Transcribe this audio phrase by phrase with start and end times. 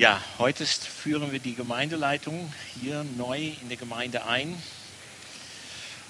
[0.00, 2.50] Ja, heute führen wir die Gemeindeleitung
[2.80, 4.56] hier neu in der Gemeinde ein.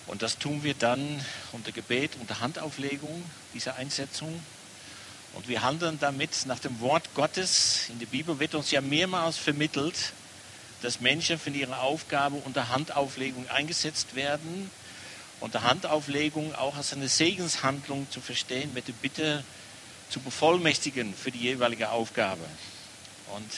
[0.07, 1.21] Und das tun wir dann
[1.51, 4.45] unter Gebet, unter Handauflegung dieser Einsetzung.
[5.35, 7.89] Und wir handeln damit nach dem Wort Gottes.
[7.89, 10.13] In der Bibel wird uns ja mehrmals vermittelt,
[10.83, 14.71] dass Menschen für ihre Aufgabe unter Handauflegung eingesetzt werden.
[15.41, 19.43] Unter Handauflegung auch als eine Segenshandlung zu verstehen, mit der Bitte
[20.11, 22.45] zu bevollmächtigen für die jeweilige Aufgabe.
[23.35, 23.51] Und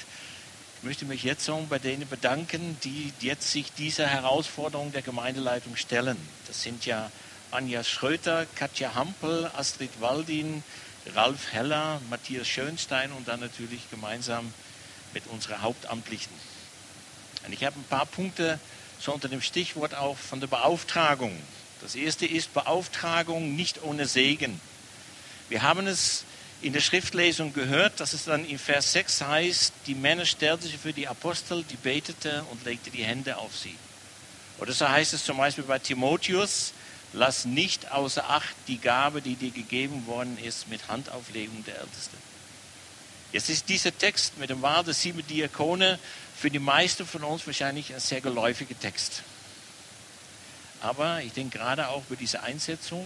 [0.83, 5.77] ich möchte mich jetzt so bei denen bedanken, die jetzt sich dieser Herausforderung der Gemeindeleitung
[5.77, 6.17] stellen.
[6.49, 7.09] Das sind ja
[7.53, 10.65] Anja Schröter, Katja Hampel, Astrid Waldin,
[11.15, 14.53] Ralf Heller, Matthias Schönstein und dann natürlich gemeinsam
[15.15, 16.33] mit unserer Hauptamtlichen.
[17.47, 18.59] Und ich habe ein paar Punkte
[18.99, 21.39] so unter dem Stichwort auch von der Beauftragung.
[21.81, 24.61] Das erste ist Beauftragung nicht ohne Segen.
[25.49, 26.25] Wir haben es
[26.63, 30.79] in der Schriftlesung gehört, dass es dann in Vers 6 heißt, die Männer stellten sich
[30.79, 33.75] für die Apostel, die betete und legte die Hände auf sie.
[34.59, 36.73] Oder so heißt es zum Beispiel bei Timotheus,
[37.13, 42.17] lass nicht außer Acht die Gabe, die dir gegeben worden ist, mit Handauflegung der Ältesten.
[43.33, 45.99] Jetzt ist dieser Text mit dem Wahl der sieben Diakone
[46.37, 49.23] für die meisten von uns wahrscheinlich ein sehr geläufiger Text.
[50.81, 53.05] Aber ich denke gerade auch über diese Einsetzung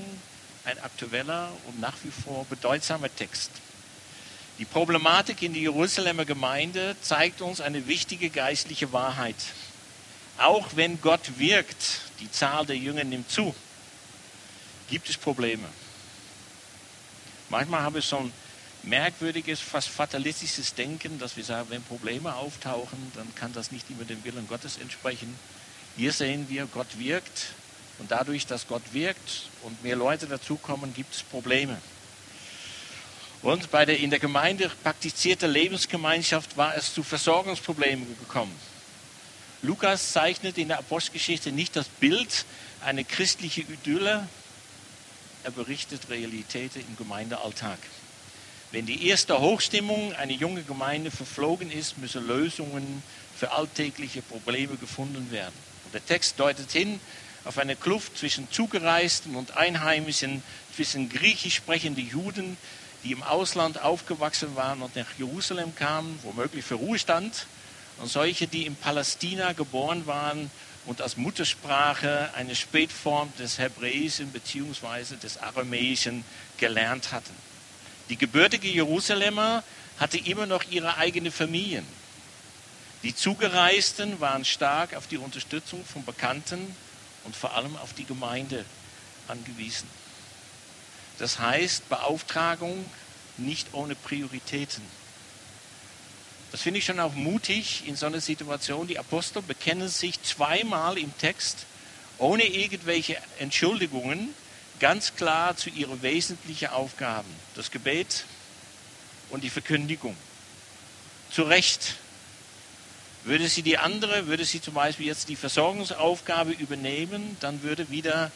[0.66, 3.50] ein aktueller und nach wie vor bedeutsamer Text.
[4.58, 9.36] Die Problematik in der Jerusalemer Gemeinde zeigt uns eine wichtige geistliche Wahrheit.
[10.38, 13.54] Auch wenn Gott wirkt, die Zahl der Jünger nimmt zu,
[14.90, 15.68] gibt es Probleme.
[17.48, 18.32] Manchmal habe ich so ein
[18.82, 24.04] merkwürdiges, fast fatalistisches Denken, dass wir sagen, wenn Probleme auftauchen, dann kann das nicht immer
[24.04, 25.38] dem Willen Gottes entsprechen.
[25.96, 27.46] Hier sehen wir, Gott wirkt
[27.98, 31.78] und dadurch, dass Gott wirkt und mehr Leute dazukommen, gibt es Probleme.
[33.42, 38.54] Und bei der in der Gemeinde praktizierten Lebensgemeinschaft war es zu Versorgungsproblemen gekommen.
[39.62, 42.44] Lukas zeichnet in der Apostelgeschichte nicht das Bild
[42.84, 44.28] einer christlichen Idylle,
[45.44, 47.78] er berichtet Realitäten im Gemeindealltag.
[48.72, 53.02] Wenn die erste Hochstimmung einer jungen Gemeinde verflogen ist, müssen Lösungen
[53.38, 55.54] für alltägliche Probleme gefunden werden.
[55.84, 56.98] Und der Text deutet hin
[57.46, 60.42] auf eine Kluft zwischen Zugereisten und Einheimischen,
[60.74, 62.56] zwischen griechisch sprechenden Juden,
[63.04, 67.46] die im Ausland aufgewachsen waren und nach Jerusalem kamen, womöglich für Ruhestand,
[67.98, 70.50] und solche, die in Palästina geboren waren
[70.84, 75.16] und als Muttersprache eine Spätform des Hebräischen bzw.
[75.22, 76.24] des Aramäischen
[76.58, 77.34] gelernt hatten.
[78.10, 79.62] Die gebürtige Jerusalemer
[79.98, 81.86] hatte immer noch ihre eigene Familien.
[83.02, 86.76] Die Zugereisten waren stark auf die Unterstützung von Bekannten
[87.26, 88.64] und vor allem auf die Gemeinde
[89.28, 89.88] angewiesen.
[91.18, 92.84] Das heißt Beauftragung
[93.36, 94.82] nicht ohne Prioritäten.
[96.52, 98.86] Das finde ich schon auch mutig in so einer Situation.
[98.86, 101.66] Die Apostel bekennen sich zweimal im Text
[102.18, 104.30] ohne irgendwelche Entschuldigungen
[104.78, 107.28] ganz klar zu ihren wesentlichen Aufgaben.
[107.54, 108.24] Das Gebet
[109.30, 110.16] und die Verkündigung.
[111.30, 111.96] Zu Recht.
[113.26, 118.30] Würde sie die andere, würde sie zum Beispiel jetzt die Versorgungsaufgabe übernehmen, dann würde wieder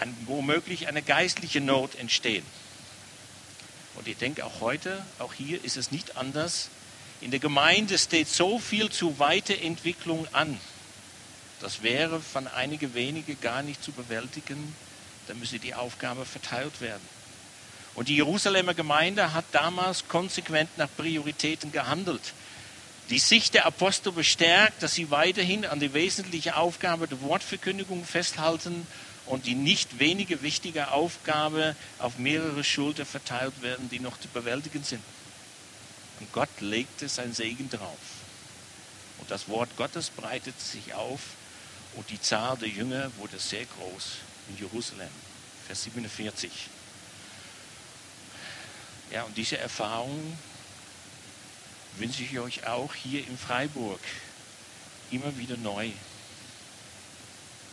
[0.00, 2.44] ein, womöglich eine geistliche Not entstehen.
[3.94, 6.68] Und ich denke auch heute, auch hier ist es nicht anders.
[7.22, 10.60] In der Gemeinde steht so viel zu Weiterentwicklung an.
[11.60, 14.74] Das wäre von einigen wenigen gar nicht zu bewältigen
[15.28, 17.06] dann müsse die Aufgabe verteilt werden.
[17.94, 22.32] Und die Jerusalemer Gemeinde hat damals konsequent nach Prioritäten gehandelt.
[23.10, 28.86] Die Sicht der Apostel bestärkt, dass sie weiterhin an die wesentliche Aufgabe der Wortverkündigung festhalten
[29.24, 34.84] und die nicht wenige wichtige Aufgabe auf mehrere Schultern verteilt werden, die noch zu bewältigen
[34.84, 35.02] sind.
[36.20, 37.98] Und Gott legte sein Segen drauf.
[39.18, 41.20] Und das Wort Gottes breitete sich auf
[41.94, 44.04] und die Zahl der Jünger wurde sehr groß
[44.50, 45.08] in Jerusalem.
[45.66, 46.50] Vers 47.
[49.10, 50.36] Ja, und diese Erfahrung
[51.98, 54.00] wünsche ich euch auch hier in Freiburg
[55.10, 55.90] immer wieder neu.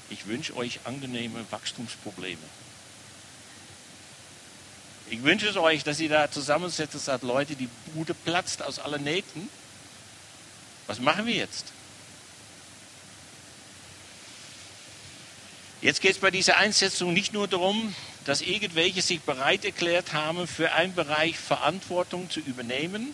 [0.09, 2.37] Ich wünsche euch angenehme Wachstumsprobleme.
[5.09, 9.03] Ich wünsche es euch, dass ihr da zusammensetzt sagt, Leute, die Bude platzt aus allen
[9.03, 9.49] Nähten.
[10.87, 11.65] Was machen wir jetzt?
[15.81, 17.93] Jetzt geht es bei dieser Einsetzung nicht nur darum,
[18.25, 23.13] dass irgendwelche sich bereit erklärt haben, für einen Bereich Verantwortung zu übernehmen.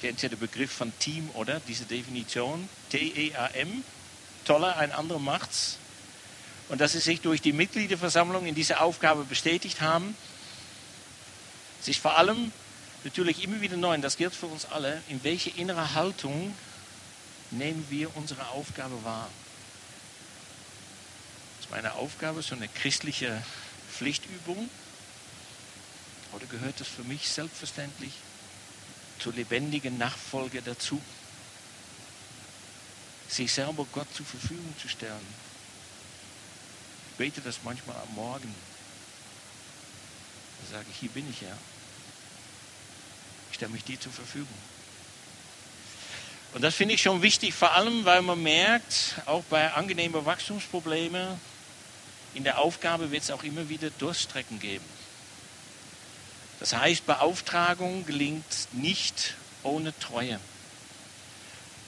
[0.00, 1.60] Kennt ihr den Begriff von Team, oder?
[1.66, 2.68] Diese Definition.
[2.90, 3.82] T-E-A-M.
[4.44, 5.78] Toller, ein anderer macht's.
[6.68, 10.16] Und dass sie sich durch die Mitgliederversammlung in dieser Aufgabe bestätigt haben.
[11.80, 12.52] Sich vor allem
[13.02, 16.54] natürlich immer wieder neu, und das gilt für uns alle, in welche innere Haltung
[17.50, 19.28] nehmen wir unsere Aufgabe wahr.
[21.60, 23.42] Ist meine Aufgabe so eine christliche
[23.92, 24.68] Pflichtübung?
[26.32, 28.12] Oder gehört es für mich selbstverständlich
[29.18, 31.00] zur lebendigen Nachfolge dazu?
[33.28, 35.26] Sich selber Gott zur Verfügung zu stellen.
[37.10, 38.54] Ich bete das manchmal am Morgen.
[40.62, 41.56] Da sage ich, hier bin ich ja.
[43.50, 44.48] Ich stelle mich dir zur Verfügung.
[46.54, 51.38] Und das finde ich schon wichtig, vor allem weil man merkt, auch bei angenehmen Wachstumsproblemen,
[52.34, 54.84] in der Aufgabe wird es auch immer wieder Durststrecken geben.
[56.60, 60.40] Das heißt, Beauftragung gelingt nicht ohne Treue.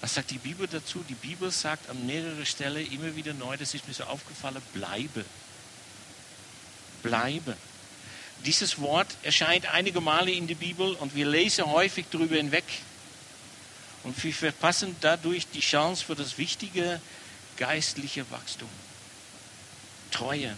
[0.01, 1.05] Was sagt die Bibel dazu?
[1.09, 5.25] Die Bibel sagt an mehrerer Stelle immer wieder neu, das ist mir so aufgefallen, bleibe.
[7.03, 7.57] Bleibe.
[8.47, 12.65] Dieses Wort erscheint einige Male in der Bibel und wir lesen häufig darüber hinweg.
[14.03, 17.01] Und wir verpassen dadurch die Chance für das wichtige
[17.59, 18.71] geistliche Wachstum.
[20.11, 20.57] Treue.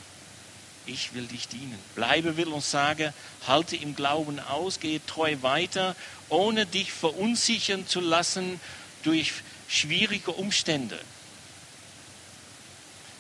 [0.87, 1.79] Ich will dich dienen.
[1.95, 3.13] Bleibe will uns sagen,
[3.47, 5.95] halte im Glauben aus, gehe treu weiter,
[6.29, 8.61] ohne dich verunsichern zu lassen
[9.05, 9.33] durch
[9.69, 10.99] schwierige Umstände.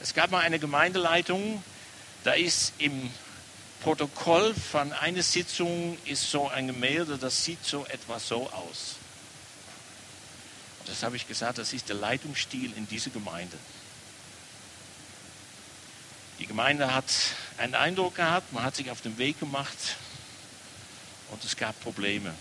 [0.00, 1.62] Es gab mal eine Gemeindeleitung,
[2.24, 3.10] da ist im
[3.82, 8.96] Protokoll von einer Sitzung ist so ein Gemälde, das sieht so etwas so aus.
[10.80, 13.56] Und das habe ich gesagt, das ist der Leitungsstil in dieser Gemeinde.
[16.38, 17.04] Die Gemeinde hat
[17.58, 19.96] einen Eindruck gehabt, man hat sich auf den Weg gemacht
[21.30, 22.34] und es gab Probleme.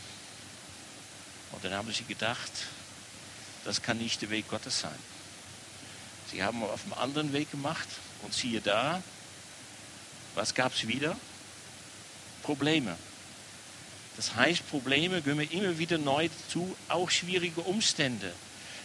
[1.52, 2.52] Und dann haben sie gedacht,
[3.66, 4.96] das kann nicht der Weg Gottes sein.
[6.32, 7.88] Sie haben auf einem anderen Weg gemacht
[8.24, 9.04] und siehe da,
[10.36, 11.18] was gab es wieder?
[12.42, 12.96] Probleme.
[14.16, 18.34] Das heißt, Probleme gehören immer wieder neu dazu, auch schwierige Umstände.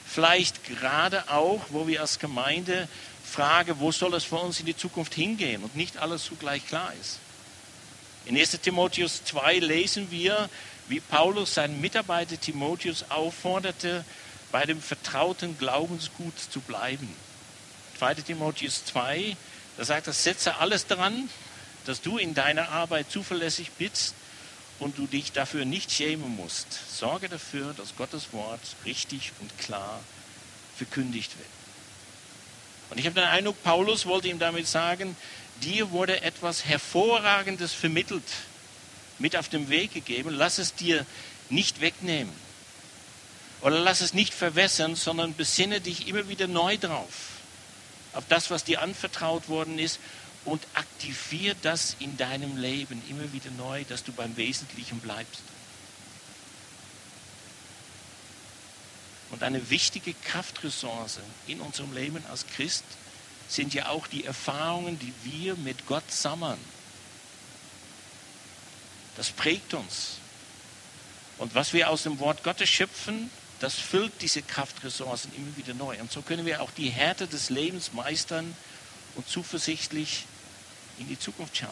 [0.06, 2.88] Vielleicht gerade auch, wo wir als Gemeinde
[3.26, 6.92] fragen, wo soll es für uns in die Zukunft hingehen und nicht alles zugleich klar
[7.00, 7.18] ist.
[8.24, 10.48] In 1 Timotheus 2 lesen wir,
[10.88, 14.04] wie Paulus seinen Mitarbeiter Timotheus aufforderte,
[14.52, 17.08] bei dem vertrauten Glaubensgut zu bleiben.
[17.98, 19.36] 2 Timotheus 2,
[19.76, 21.28] da sagt er, setze alles daran,
[21.84, 24.14] dass du in deiner Arbeit zuverlässig bist
[24.78, 26.66] und du dich dafür nicht schämen musst.
[26.90, 30.00] Sorge dafür, dass Gottes Wort richtig und klar
[30.76, 31.65] verkündigt wird.
[32.90, 35.16] Und ich habe den Eindruck, Paulus wollte ihm damit sagen,
[35.62, 38.24] dir wurde etwas Hervorragendes vermittelt,
[39.18, 40.30] mit auf den Weg gegeben.
[40.30, 41.04] Lass es dir
[41.48, 42.32] nicht wegnehmen.
[43.62, 47.08] Oder lass es nicht verwässern, sondern besinne dich immer wieder neu drauf.
[48.12, 49.98] Auf das, was dir anvertraut worden ist
[50.44, 55.42] und aktivier das in deinem Leben immer wieder neu, dass du beim Wesentlichen bleibst.
[59.36, 62.84] Und eine wichtige Kraftressource in unserem Leben als Christ
[63.50, 66.56] sind ja auch die Erfahrungen, die wir mit Gott sammeln.
[69.14, 70.12] Das prägt uns.
[71.36, 73.30] Und was wir aus dem Wort Gottes schöpfen,
[73.60, 76.00] das füllt diese Kraftressourcen immer wieder neu.
[76.00, 78.56] Und so können wir auch die Härte des Lebens meistern
[79.16, 80.24] und zuversichtlich
[80.98, 81.70] in die Zukunft schauen.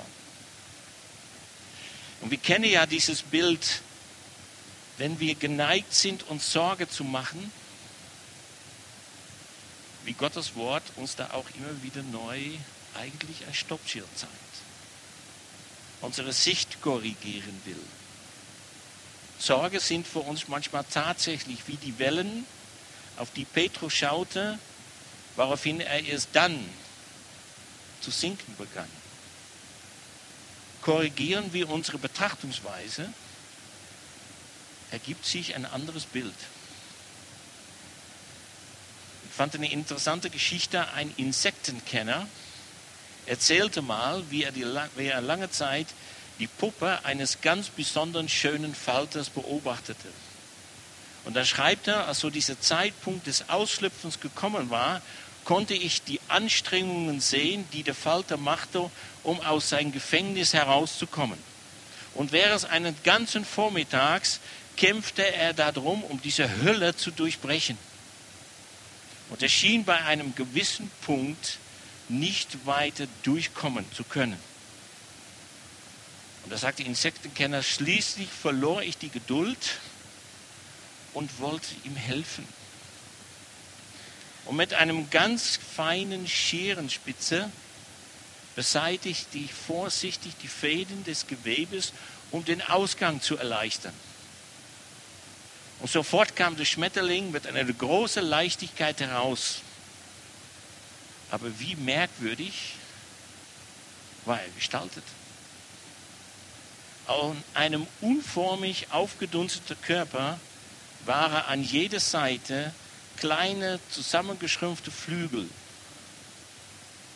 [2.20, 3.80] Und wir kennen ja dieses Bild,
[4.98, 7.52] wenn wir geneigt sind, uns Sorge zu machen,
[10.04, 12.40] wie Gottes Wort uns da auch immer wieder neu
[12.94, 14.32] eigentlich ein Stoppschirm zeigt.
[16.00, 17.80] Unsere Sicht korrigieren will.
[19.38, 22.46] Sorge sind für uns manchmal tatsächlich wie die Wellen,
[23.16, 24.58] auf die Petrus schaute,
[25.36, 26.58] woraufhin er erst dann
[28.00, 28.88] zu sinken begann
[30.84, 33.10] korrigieren wir unsere Betrachtungsweise,
[34.90, 36.34] ergibt sich ein anderes Bild.
[39.28, 42.26] Ich fand eine interessante Geschichte, ein Insektenkenner
[43.26, 44.64] erzählte mal, wie er, die,
[44.96, 45.86] wie er lange Zeit
[46.38, 50.08] die Puppe eines ganz besonderen schönen Falters beobachtete.
[51.24, 55.00] Und da schreibt er, als so dieser Zeitpunkt des Ausschlüpfens gekommen war,
[55.44, 58.90] konnte ich die Anstrengungen sehen, die der Falter machte,
[59.22, 61.38] um aus seinem Gefängnis herauszukommen.
[62.14, 64.40] Und während eines ganzen Vormittags
[64.76, 67.78] kämpfte er darum, um diese Hölle zu durchbrechen.
[69.30, 71.58] Und er schien bei einem gewissen Punkt
[72.08, 74.38] nicht weiter durchkommen zu können.
[76.44, 79.78] Und da sagt der Insektenkenner, schließlich verlor ich die Geduld
[81.14, 82.46] und wollte ihm helfen
[84.46, 87.50] und mit einem ganz feinen Scherenspitze
[88.54, 91.92] beseitigte ich vorsichtig die Fäden des Gewebes,
[92.30, 93.94] um den Ausgang zu erleichtern.
[95.80, 99.60] Und sofort kam der Schmetterling mit einer großen Leichtigkeit heraus.
[101.30, 102.74] Aber wie merkwürdig
[104.24, 105.04] war er gestaltet.
[107.06, 110.38] An einem unformig aufgedunsteten Körper
[111.04, 112.72] waren an jeder Seite
[113.18, 115.48] kleine zusammengeschrumpfte Flügel.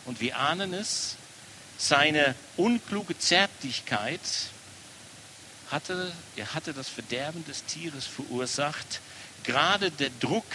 [0.05, 1.15] Und wir ahnen es,
[1.77, 4.19] seine unkluge Zärtlichkeit
[5.71, 9.01] hatte, er hatte das Verderben des Tieres verursacht.
[9.43, 10.45] Gerade der Druck,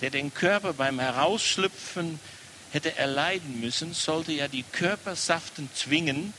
[0.00, 2.18] der den Körper beim Herausschlüpfen
[2.72, 6.34] hätte erleiden müssen, sollte ja die Körpersaften zwingen,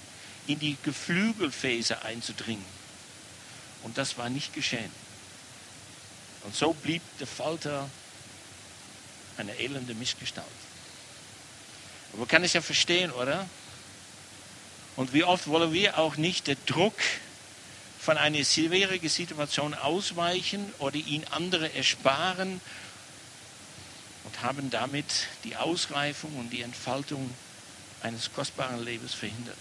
[0.48, 2.65] in die Geflügelfäße einzudringen.
[3.84, 4.91] Und das war nicht geschehen.
[6.44, 7.89] Und so blieb der Falter
[9.38, 10.48] eine elende Missgestalt.
[12.10, 13.48] Aber man kann es ja verstehen, oder?
[14.96, 16.96] Und wie oft wollen wir auch nicht den Druck
[18.08, 22.62] von einer schwierigen Situation ausweichen oder ihn andere ersparen
[24.24, 27.30] und haben damit die Ausreifung und die Entfaltung
[28.02, 29.58] eines kostbaren Lebens verhindert.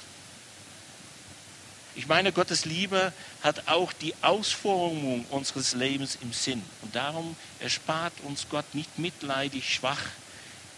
[1.96, 3.12] Ich meine, Gottes Liebe
[3.42, 6.62] hat auch die Ausformung unseres Lebens im Sinn.
[6.82, 10.02] Und darum erspart uns Gott nicht mitleidig schwach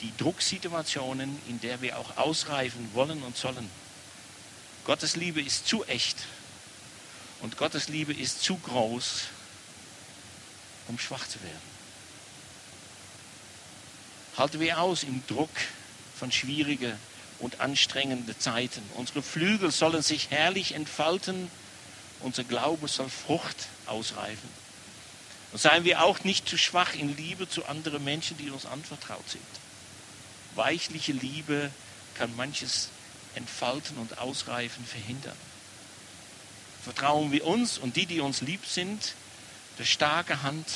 [0.01, 3.69] die Drucksituationen, in der wir auch ausreifen wollen und sollen.
[4.87, 6.17] Gottes Liebe ist zu echt
[7.41, 9.25] und Gottes Liebe ist zu groß,
[10.89, 11.79] um schwach zu werden.
[14.37, 15.51] Halten wir aus im Druck
[16.17, 16.95] von schwierigen
[17.39, 18.83] und anstrengende Zeiten.
[18.95, 21.51] Unsere Flügel sollen sich herrlich entfalten,
[22.21, 24.49] unser Glaube soll Frucht ausreifen.
[25.53, 29.29] Und seien wir auch nicht zu schwach in Liebe zu anderen Menschen, die uns anvertraut
[29.29, 29.43] sind.
[30.57, 31.71] Weichliche Liebe
[32.15, 32.89] kann manches
[33.35, 35.37] Entfalten und Ausreifen verhindern.
[36.85, 39.15] Vertrauen wir uns und die, die uns lieb sind,
[39.79, 40.67] der starke Hand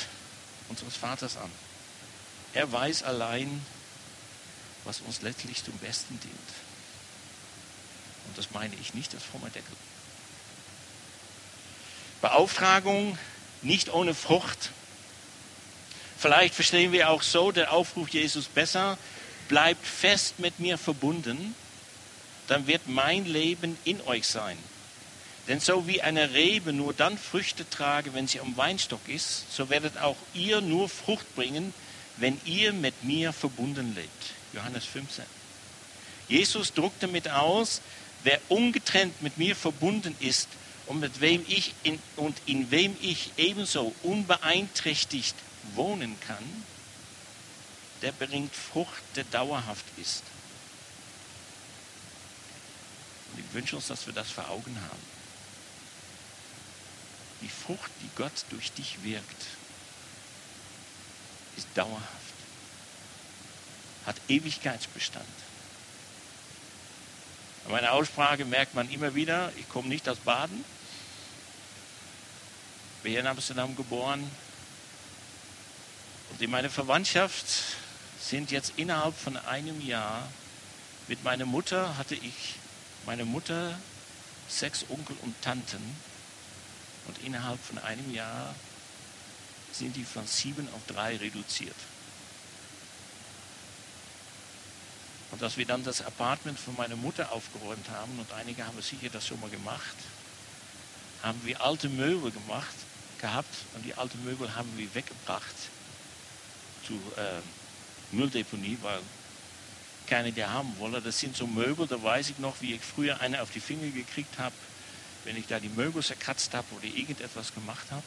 [0.69, 1.51] unseres Vaters an.
[2.53, 3.65] Er weiß allein,
[4.83, 6.33] was uns letztlich zum Besten dient.
[8.27, 9.75] Und das meine ich nicht als frommer Deckel.
[12.21, 13.17] Beauftragung
[13.61, 14.71] nicht ohne Frucht.
[16.17, 18.97] Vielleicht verstehen wir auch so den Aufruf Jesus besser.
[19.49, 21.53] Bleibt fest mit mir verbunden,
[22.47, 24.57] dann wird mein Leben in euch sein.
[25.47, 29.69] Denn so wie eine Rebe nur dann Früchte trage, wenn sie am Weinstock ist, so
[29.69, 31.73] werdet auch ihr nur Frucht bringen,
[32.17, 34.33] wenn ihr mit mir verbunden lebt.
[34.53, 35.25] Johannes 15.
[36.29, 37.81] Jesus druckt damit aus,
[38.23, 40.47] wer ungetrennt mit mir verbunden ist
[40.85, 45.35] und mit wem ich in, und in wem ich ebenso unbeeinträchtigt
[45.75, 46.63] wohnen kann,
[48.01, 50.23] der bringt Frucht, der dauerhaft ist.
[53.33, 55.12] Und ich wünsche uns, dass wir das vor Augen haben.
[57.43, 59.45] Die Frucht, die Gott durch dich wirkt,
[61.55, 62.23] ist dauerhaft
[64.05, 65.25] hat Ewigkeitsbestand.
[67.65, 70.63] An meiner Aussprache merkt man immer wieder, ich komme nicht aus Baden,
[73.01, 74.29] bin hier in Amsterdam geboren.
[76.31, 77.45] Und in meiner Verwandtschaft
[78.19, 80.27] sind jetzt innerhalb von einem Jahr
[81.07, 82.55] mit meiner Mutter hatte ich
[83.05, 83.77] meine Mutter,
[84.47, 85.95] sechs Onkel und Tanten
[87.07, 88.55] und innerhalb von einem Jahr
[89.71, 91.75] sind die von sieben auf drei reduziert.
[95.31, 99.09] Und dass wir dann das Apartment von meiner Mutter aufgeräumt haben, und einige haben sicher
[99.11, 99.95] das schon mal gemacht,
[101.23, 102.75] haben wir alte Möbel gemacht,
[103.19, 105.55] gehabt und die alten Möbel haben wir weggebracht
[106.85, 107.39] zu äh,
[108.11, 108.99] Mülldeponie, weil
[110.07, 111.01] keine die haben wollen.
[111.03, 113.87] Das sind so Möbel, da weiß ich noch, wie ich früher eine auf die Finger
[113.87, 114.53] gekriegt habe,
[115.25, 118.03] wenn ich da die Möbel zerkratzt habe oder irgendetwas gemacht habe.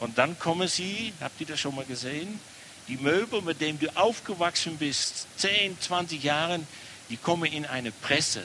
[0.00, 2.40] Und dann kommen sie, habt ihr das schon mal gesehen,
[2.88, 6.66] die Möbel, mit denen du aufgewachsen bist, 10, 20 Jahren,
[7.08, 8.44] die kommen in eine Presse.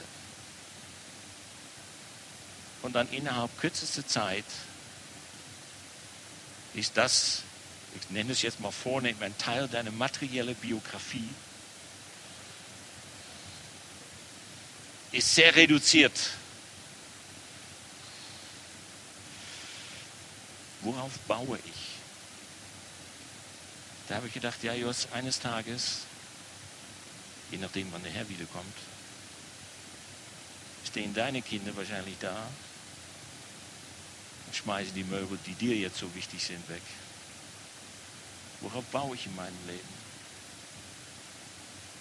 [2.82, 4.46] Und dann innerhalb kürzester Zeit
[6.76, 7.42] ist das,
[8.00, 11.30] ich nenne es jetzt mal vornehm, ein Teil deiner materiellen Biografie.
[15.12, 16.12] Ist sehr reduziert.
[20.86, 21.98] Worauf baue ich?
[24.08, 26.02] Da habe ich gedacht, ja, Jos, eines Tages,
[27.50, 28.76] je nachdem, wann der Herr wiederkommt,
[30.86, 32.48] stehen deine Kinder wahrscheinlich da
[34.46, 36.84] und schmeißen die Möbel, die dir jetzt so wichtig sind, weg.
[38.62, 40.06] Worauf baue ich in meinem Leben?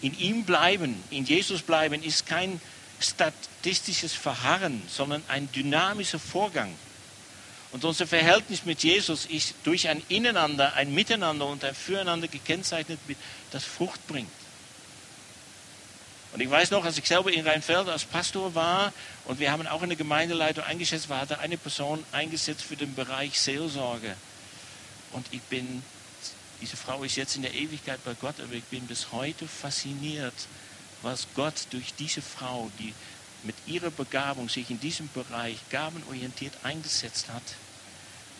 [0.02, 2.60] In ihm bleiben, in Jesus bleiben, ist kein
[3.00, 6.76] statistisches Verharren, sondern ein dynamischer Vorgang.
[7.74, 13.00] Und unser Verhältnis mit Jesus ist durch ein Ineinander, ein Miteinander und ein Füreinander gekennzeichnet,
[13.50, 14.30] das Frucht bringt.
[16.32, 18.92] Und ich weiß noch, als ich selber in Rheinfeld als Pastor war
[19.24, 23.40] und wir haben auch eine Gemeindeleitung eingesetzt, war da eine Person eingesetzt für den Bereich
[23.40, 24.14] Seelsorge.
[25.10, 25.82] Und ich bin,
[26.60, 30.46] diese Frau ist jetzt in der Ewigkeit bei Gott, aber ich bin bis heute fasziniert,
[31.02, 32.94] was Gott durch diese Frau, die
[33.42, 37.42] mit ihrer Begabung sich in diesem Bereich gabenorientiert eingesetzt hat,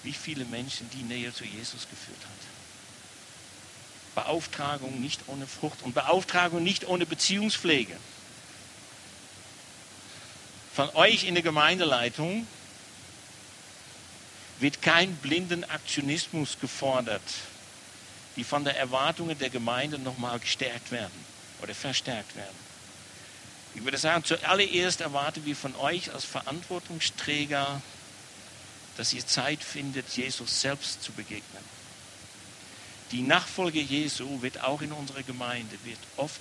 [0.05, 2.55] wie viele Menschen die näher zu Jesus geführt hat.
[4.15, 7.97] Beauftragung nicht ohne Frucht und Beauftragung nicht ohne Beziehungspflege.
[10.75, 12.47] Von euch in der Gemeindeleitung
[14.61, 17.23] wird kein blinden Aktionismus gefordert,
[18.37, 21.25] die von der Erwartungen der Gemeinde nochmal gestärkt werden
[21.63, 22.65] oder verstärkt werden.
[23.75, 27.83] Ich würde sagen, zuallererst erwarten wir von euch als Verantwortungsträger,
[28.97, 31.65] dass ihr Zeit findet, Jesus selbst zu begegnen.
[33.11, 36.41] Die Nachfolge Jesu wird auch in unserer Gemeinde wird oft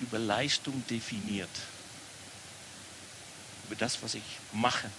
[0.00, 1.48] über Leistung definiert.
[3.66, 4.90] Über das, was ich mache.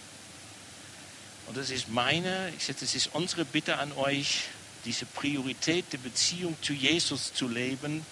[1.47, 4.43] Und das ist meine, ich sage, das ist unsere Bitte an euch,
[4.85, 8.05] diese Priorität der Beziehung zu Jesus zu leben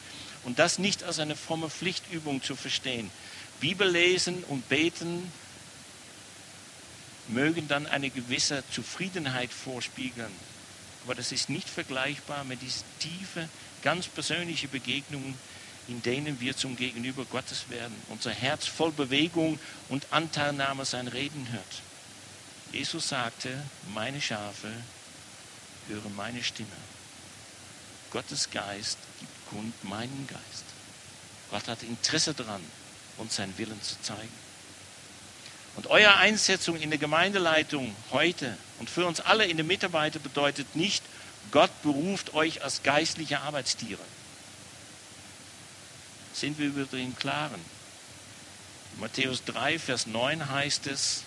[0.43, 3.11] und das nicht als eine fromme Pflichtübung zu verstehen.
[3.59, 5.31] Bibel lesen und beten
[7.29, 10.31] mögen dann eine gewisse Zufriedenheit vorspiegeln.
[11.03, 13.49] Aber das ist nicht vergleichbar mit diesen tiefen,
[13.81, 15.35] ganz persönlichen Begegnungen,
[15.87, 17.95] in denen wir zum Gegenüber Gottes werden.
[18.09, 21.81] Unser Herz voll Bewegung und Anteilnahme sein Reden hört.
[22.73, 24.69] Jesus sagte, meine Schafe
[25.87, 26.69] hören meine Stimme.
[28.11, 30.65] Gottes Geist gibt kund meinen Geist.
[31.51, 32.61] Gott hat Interesse daran,
[33.17, 34.46] uns seinen Willen zu zeigen.
[35.77, 40.75] Und eure Einsetzung in der Gemeindeleitung heute und für uns alle in der Mitarbeiter bedeutet
[40.75, 41.03] nicht,
[41.51, 44.01] Gott beruft euch als geistliche Arbeitstiere.
[46.33, 47.61] Sind wir über den Klaren?
[48.99, 51.23] Matthäus 3, Vers 9 heißt es,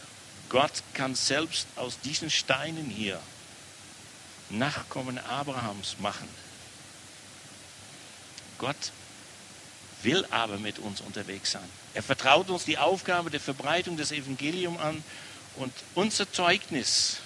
[0.48, 3.20] Gott kann selbst aus diesen Steinen hier
[4.50, 6.28] Nachkommen Abrahams machen.
[8.58, 8.90] Gott
[10.02, 11.68] will aber mit uns unterwegs sein.
[11.94, 15.02] Er vertraut uns die Aufgabe der Verbreitung des Evangeliums an
[15.56, 17.18] und unser Zeugnis,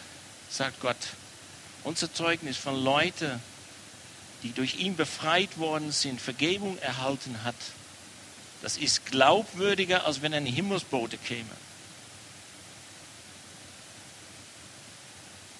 [0.50, 0.96] sagt Gott,
[1.84, 3.40] unser Zeugnis von Leuten,
[4.42, 7.54] die durch ihn befreit worden sind, Vergebung erhalten hat,
[8.62, 11.50] das ist glaubwürdiger, als wenn ein Himmelsbote käme.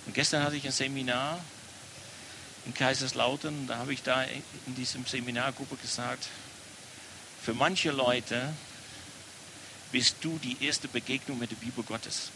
[0.06, 1.38] Und gestern hatte ich ein Seminar
[2.64, 6.28] in Kaiserslautern, da habe ich da in diesem Seminargruppe gesagt,
[7.44, 8.54] für manche Leute
[9.92, 12.30] bist du die erste Begegnung mit der Bibel Gottes.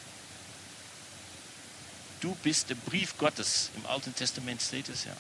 [2.21, 3.71] Du bist der Brief Gottes.
[3.77, 5.17] Im Alten Testament steht es ja.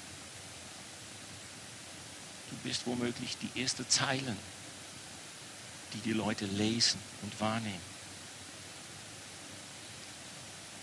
[2.50, 4.36] Du bist womöglich die erste Zeilen,
[5.94, 7.98] die die Leute lesen und wahrnehmen.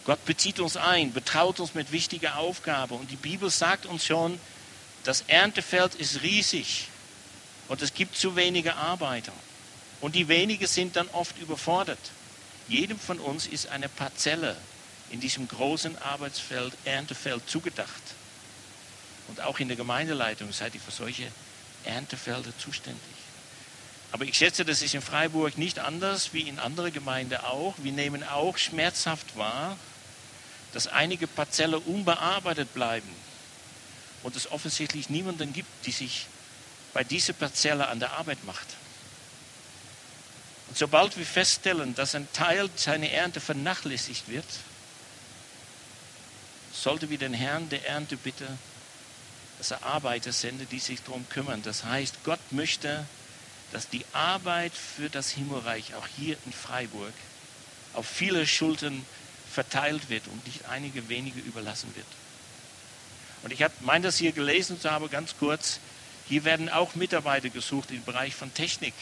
[0.06, 2.96] Gott bezieht uns ein, betraut uns mit wichtiger Aufgabe.
[2.96, 4.39] Und die Bibel sagt uns schon,
[5.04, 6.88] das Erntefeld ist riesig.
[7.67, 9.34] Und es gibt zu wenige Arbeiter.
[10.01, 11.99] Und die wenigen sind dann oft überfordert.
[12.67, 14.56] Jedem von uns ist eine Parzelle
[15.12, 17.89] in diesem großen Arbeitsfeld, Erntefeld zugedacht.
[19.28, 21.32] Und auch in der Gemeindeleitung seid ihr für solche
[21.86, 23.01] Erntefelder zuständig.
[24.12, 27.73] Aber ich schätze, das ist in Freiburg nicht anders wie in anderen Gemeinden auch.
[27.80, 29.78] Wir nehmen auch schmerzhaft wahr,
[30.73, 33.10] dass einige Parzelle unbearbeitet bleiben
[34.23, 36.28] und es offensichtlich niemanden gibt, die sich
[36.95, 38.67] bei dieser Parzelle an der Arbeit macht.
[40.69, 44.45] Und sobald wir feststellen, dass ein Teil seiner Ernte vernachlässigt wird,
[46.71, 48.47] sollten wir den Herrn der Ernte bitten,
[49.58, 51.62] dass er Arbeiter sendet, die sich darum kümmern.
[51.63, 53.05] Das heißt, Gott möchte,
[53.73, 57.13] dass die Arbeit für das Himmelreich auch hier in Freiburg
[57.93, 59.05] auf viele Schultern
[59.51, 62.08] verteilt wird und nicht einige wenige überlassen wird.
[63.43, 65.81] Und ich meine das hier gelesen zu haben, ganz kurz,
[66.28, 68.94] hier werden auch Mitarbeiter gesucht im Bereich von Technik.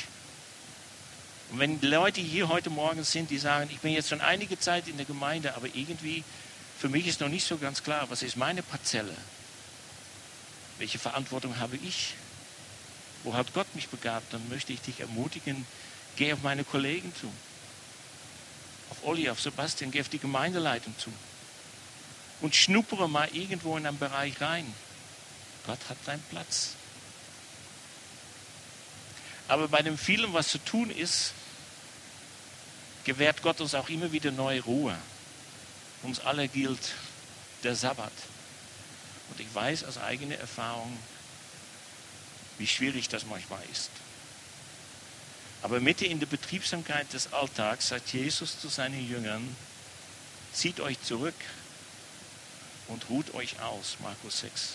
[1.52, 4.88] Und wenn Leute hier heute Morgen sind, die sagen, ich bin jetzt schon einige Zeit
[4.88, 6.24] in der Gemeinde, aber irgendwie,
[6.80, 9.16] für mich ist noch nicht so ganz klar, was ist meine Parzelle?
[10.80, 12.16] Welche Verantwortung habe ich?
[13.24, 14.34] Wo hat Gott mich begabt?
[14.34, 15.66] Dann möchte ich dich ermutigen,
[16.18, 17.32] geh auf meine Kollegen zu.
[18.90, 21.12] Auf Olli, auf Sebastian, geh auf die Gemeindeleitung zu.
[22.42, 24.66] Und schnuppere mal irgendwo in einen Bereich rein.
[25.66, 26.72] Gott hat seinen Platz.
[29.48, 31.34] Aber bei dem vielen, was zu tun ist,
[33.04, 34.98] gewährt Gott uns auch immer wieder neue Ruhe.
[36.04, 36.94] Uns alle gilt,
[37.64, 38.12] der Sabbat.
[39.30, 40.98] Und ich weiß aus eigener Erfahrung,
[42.58, 43.90] wie schwierig das manchmal ist.
[45.62, 49.56] Aber mitten in der Betriebsamkeit des Alltags sagt Jesus zu seinen Jüngern,
[50.52, 51.36] zieht euch zurück
[52.90, 54.74] und ruht euch aus, Markus 6.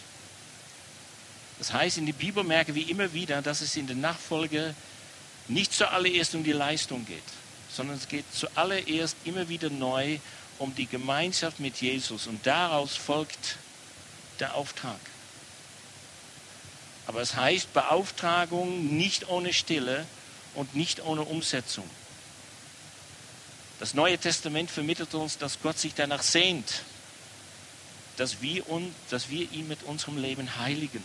[1.58, 4.74] Das heißt, in der Bibel merken wir immer wieder, dass es in der Nachfolge
[5.48, 7.22] nicht zuallererst um die Leistung geht,
[7.70, 10.18] sondern es geht zuallererst immer wieder neu
[10.58, 13.56] um die Gemeinschaft mit Jesus und daraus folgt
[14.40, 14.98] der Auftrag.
[17.06, 20.06] Aber es heißt Beauftragung nicht ohne Stille
[20.54, 21.88] und nicht ohne Umsetzung.
[23.80, 26.82] Das Neue Testament vermittelt uns, dass Gott sich danach sehnt,
[28.16, 31.02] dass wir, uns, dass wir ihn mit unserem Leben heiligen.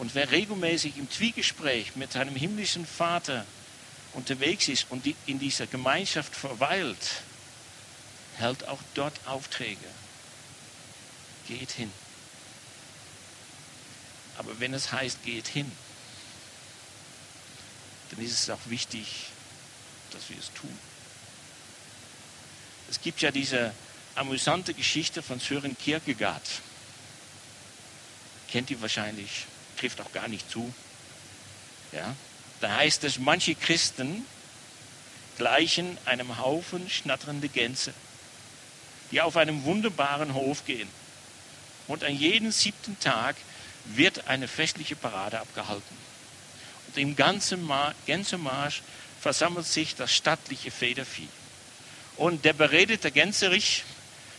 [0.00, 3.44] Und wer regelmäßig im Zwiegespräch mit seinem himmlischen Vater
[4.14, 7.22] unterwegs ist und in dieser Gemeinschaft verweilt,
[8.38, 9.84] hält auch dort Aufträge.
[11.46, 11.92] Geht hin.
[14.38, 15.70] Aber wenn es heißt, geht hin,
[18.10, 19.26] dann ist es auch wichtig,
[20.12, 20.78] dass wir es tun.
[22.88, 23.74] Es gibt ja diese
[24.14, 26.48] amüsante Geschichte von Sören Kierkegaard.
[28.48, 29.44] Kennt ihr wahrscheinlich
[29.80, 30.72] trifft auch gar nicht zu.
[31.92, 32.14] Ja?
[32.60, 34.24] Da heißt es, manche Christen
[35.38, 37.94] gleichen einem Haufen schnatterende Gänse,
[39.10, 40.88] die auf einem wunderbaren Hof gehen.
[41.88, 43.36] Und an jedem siebten Tag
[43.86, 45.96] wird eine festliche Parade abgehalten.
[46.86, 47.68] Und im ganzen
[48.06, 48.82] Gänsemarsch
[49.20, 51.28] versammelt sich das stattliche Federvieh.
[52.16, 53.84] Und der beredete Gänserich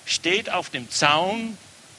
[0.06, 1.58] steht auf dem Zaun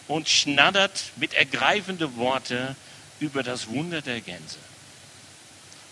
[0.09, 2.77] und schnattert mit ergreifenden Worten
[3.23, 4.59] über das Wunder der Gänse.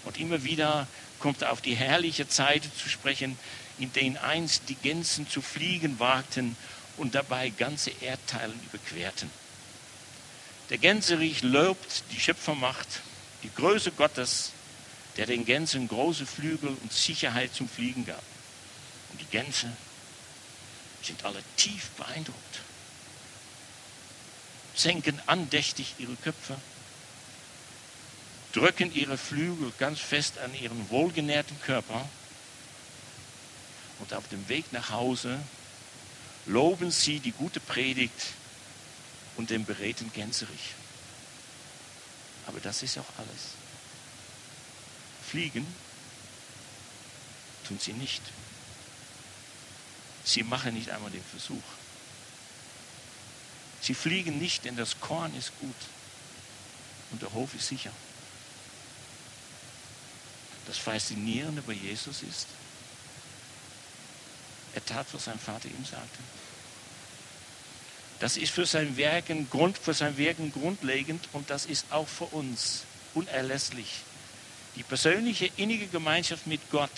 [0.05, 0.89] Und immer wieder
[1.21, 3.39] kommt er auf die herrliche Zeit zu sprechen,
[3.79, 6.57] in denen einst die Gänsen zu fliegen wagten
[6.97, 9.31] und dabei ganze Erdteilen überquerten.
[10.71, 12.89] Der Gänserich lobt die Schöpfermacht,
[13.43, 14.51] die Größe Gottes,
[15.17, 18.23] der den Gänsen große Flügel und Sicherheit zum Fliegen gab.
[19.13, 19.71] Und die Gänse
[21.03, 22.61] sind alle tief beeindruckt,
[24.75, 26.57] senken andächtig ihre Köpfe
[28.53, 32.09] drücken ihre Flügel ganz fest an ihren wohlgenährten Körper
[34.01, 35.39] und auf dem Weg nach Hause
[36.47, 38.27] loben sie die gute Predigt
[39.37, 40.75] und den beredten Gänserich.
[42.47, 43.55] Aber das ist auch alles.
[45.31, 45.67] Fliegen
[47.69, 48.23] tun sie nicht.
[50.25, 51.63] Sie machen nicht einmal den Versuch.
[53.81, 55.75] Sie fliegen nicht, denn das Korn ist gut
[57.13, 57.93] und der Hof ist sicher.
[60.67, 62.47] Das Faszinierende bei Jesus ist,
[64.75, 66.19] er tat, was sein Vater ihm sagte.
[68.21, 72.27] Das ist für sein Werken, Grund, für sein Wirken grundlegend und das ist auch für
[72.27, 72.83] uns
[73.15, 74.03] unerlässlich.
[74.77, 76.91] Die persönliche innige Gemeinschaft mit Gott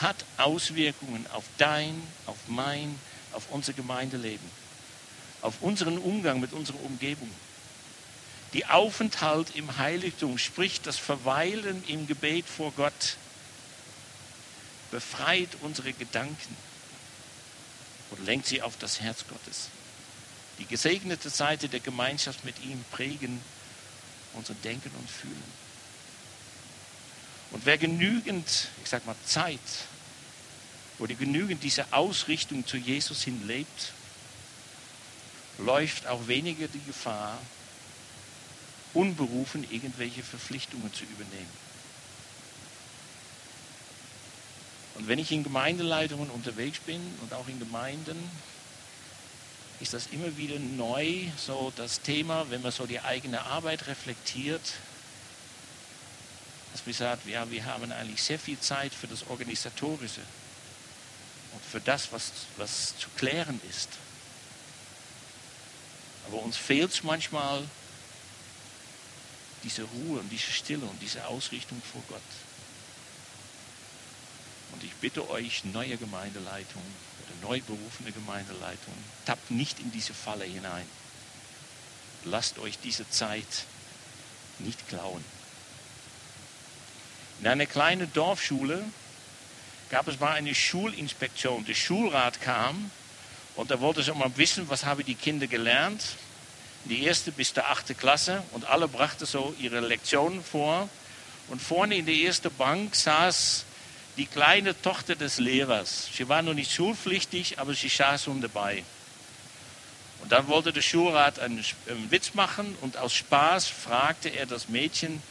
[0.00, 2.98] hat Auswirkungen auf dein, auf mein,
[3.32, 4.50] auf unser Gemeindeleben,
[5.42, 7.30] auf unseren Umgang mit unserer Umgebung.
[8.54, 13.16] Die Aufenthalt im Heiligtum, sprich das Verweilen im Gebet vor Gott,
[14.90, 16.56] befreit unsere Gedanken
[18.10, 19.68] und lenkt sie auf das Herz Gottes.
[20.58, 23.40] Die gesegnete Seite der Gemeinschaft mit ihm prägen
[24.32, 25.68] unser Denken und Fühlen.
[27.50, 28.46] Und wer genügend,
[28.82, 29.60] ich sag mal, Zeit
[30.98, 33.92] oder genügend diese Ausrichtung zu Jesus hin lebt,
[35.58, 37.38] läuft auch weniger die Gefahr,
[38.94, 41.68] unberufen irgendwelche Verpflichtungen zu übernehmen.
[44.94, 48.16] Und wenn ich in Gemeindeleitungen unterwegs bin und auch in Gemeinden,
[49.80, 54.72] ist das immer wieder neu, so das Thema, wenn man so die eigene Arbeit reflektiert,
[56.72, 60.20] dass man sagt, ja, wir haben eigentlich sehr viel Zeit für das Organisatorische
[61.52, 63.88] und für das, was, was zu klären ist.
[66.26, 67.62] Aber uns fehlt es manchmal
[69.68, 72.22] diese Ruhe und diese Stille und diese Ausrichtung vor Gott.
[74.72, 76.82] Und ich bitte euch, neue Gemeindeleitung
[77.20, 78.94] oder neu berufene Gemeindeleitung,
[79.26, 80.86] tappt nicht in diese Falle hinein.
[82.24, 83.66] Lasst euch diese Zeit
[84.58, 85.22] nicht klauen.
[87.40, 88.82] In einer kleinen Dorfschule
[89.90, 91.66] gab es mal eine Schulinspektion.
[91.66, 92.90] Der Schulrat kam
[93.54, 96.16] und da wollte sie mal wissen, was haben die Kinder gelernt
[96.88, 100.88] die erste bis der achte Klasse und alle brachten so ihre Lektionen vor.
[101.48, 103.64] Und vorne in der ersten Bank saß
[104.16, 106.08] die kleine Tochter des Lehrers.
[106.14, 108.84] Sie war noch nicht schulpflichtig, aber sie saß schon dabei.
[110.20, 114.68] Und dann wollte der Schulrat einen, einen Witz machen und aus Spaß fragte er das
[114.68, 115.22] Mädchen,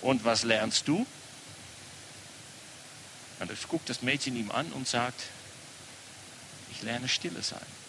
[0.00, 1.06] und was lernst du?
[3.38, 5.24] Und dann guckt das Mädchen ihm an und sagt,
[6.70, 7.79] ich lerne stille sein.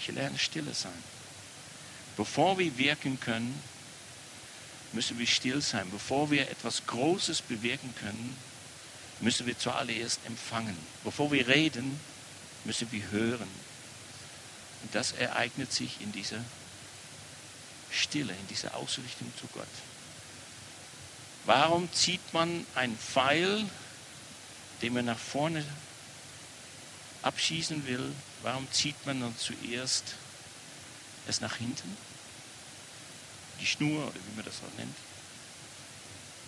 [0.00, 0.92] Ich lerne stille sein.
[2.16, 3.62] Bevor wir wirken können,
[4.92, 5.88] müssen wir still sein.
[5.90, 8.36] Bevor wir etwas Großes bewirken können,
[9.20, 10.76] müssen wir zuallererst empfangen.
[11.04, 11.98] Bevor wir reden,
[12.64, 13.48] müssen wir hören.
[14.82, 16.42] Und das ereignet sich in dieser
[17.90, 19.66] Stille, in dieser Ausrichtung zu Gott.
[21.46, 23.64] Warum zieht man einen Pfeil,
[24.82, 25.64] den man nach vorne
[27.22, 30.14] abschießen will, warum zieht man dann zuerst
[31.26, 31.96] es nach hinten?
[33.60, 34.96] Die Schnur oder wie man das auch nennt.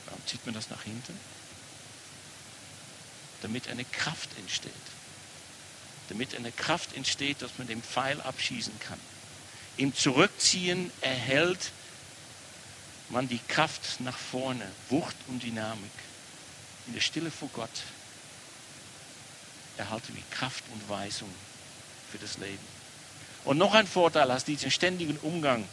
[0.07, 1.19] Warum zieht man das nach hinten?
[3.43, 4.73] Damit eine Kraft entsteht.
[6.09, 8.99] Damit eine Kraft entsteht, dass man den Pfeil abschießen kann.
[9.77, 11.71] Im Zurückziehen erhält
[13.09, 15.91] man die Kraft nach vorne, Wucht und Dynamik.
[16.87, 17.71] In der Stille vor Gott
[19.81, 21.29] erhalten wir Kraft und Weisung
[22.11, 22.59] für das Leben.
[23.45, 25.67] Und noch ein Vorteil aus diesem ständigen Umgang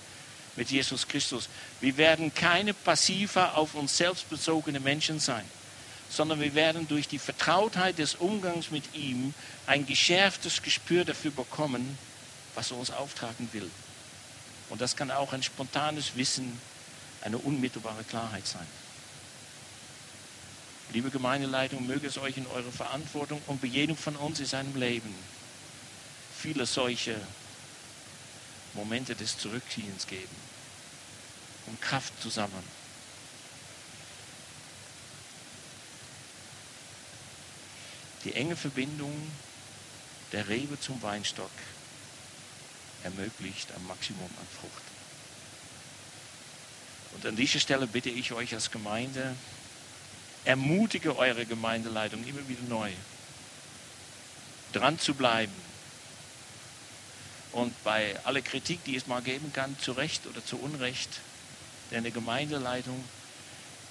[0.56, 1.50] mit Jesus Christus.
[1.82, 5.44] Wir werden keine passiver auf uns selbst bezogene Menschen sein,
[6.10, 9.34] sondern wir werden durch die Vertrautheit des Umgangs mit ihm
[9.68, 11.98] ein geschärftes Gespür dafür bekommen,
[12.56, 13.70] was er uns auftragen will.
[14.70, 16.60] Und das kann auch ein spontanes Wissen,
[17.22, 18.68] eine unmittelbare Klarheit sein.
[20.94, 24.76] Liebe Gemeindeleitung, möge es euch in eurer Verantwortung und bei jedem von uns in seinem
[24.76, 25.14] Leben
[26.38, 27.20] viele solche
[28.74, 30.36] Momente des Zurückziehens geben,
[31.66, 32.64] um Kraft zu sammeln.
[38.24, 39.14] Die enge Verbindung
[40.32, 41.52] der Rebe zum Weinstock
[43.04, 44.84] ermöglicht ein Maximum an Frucht.
[47.14, 49.36] Und an dieser Stelle bitte ich euch als Gemeinde,
[50.48, 52.90] ermutige eure Gemeindeleitung immer wieder neu,
[54.72, 55.54] dran zu bleiben.
[57.52, 61.20] Und bei aller Kritik, die es mal geben kann, zu Recht oder zu Unrecht,
[61.92, 63.04] der Gemeindeleitung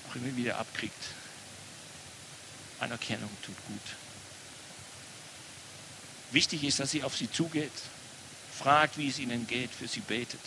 [0.09, 1.05] auch immer wieder abkriegt.
[2.81, 3.97] Anerkennung tut gut.
[6.33, 7.73] Wichtig ist, dass sie auf sie zugeht,
[8.59, 10.41] fragt, wie es ihnen geht, für sie betet.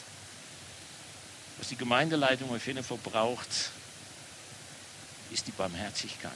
[1.59, 3.71] Was die Gemeindeleitung auf jeden Fall braucht,
[5.31, 6.31] ist die Barmherzigkeit.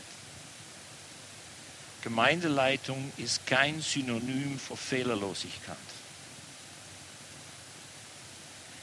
[2.03, 5.77] Gemeindeleitung ist kein Synonym für Fehlerlosigkeit.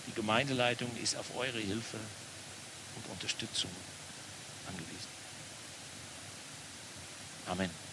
[0.06, 1.98] Die Gemeindeleitung ist auf eure Hilfe
[2.96, 3.70] und Unterstützung
[4.66, 5.08] angewiesen.
[7.46, 7.89] Amen.